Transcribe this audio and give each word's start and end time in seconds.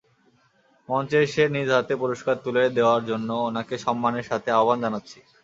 মঞ্চে 0.89 1.17
এসে 1.25 1.43
নিজ 1.49 1.69
হাতে 1.75 1.93
পুরষ্কার 2.01 2.35
তুলে 2.43 2.63
দেওয়ার 2.77 3.01
জন্য 3.09 3.29
উনাকে 3.49 3.75
সম্মানের 3.85 4.25
সাথে 4.29 4.49
আহ্বান 4.51 4.77
জানাচ্ছি! 4.83 5.19